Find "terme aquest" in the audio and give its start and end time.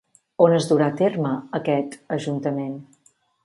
1.03-1.95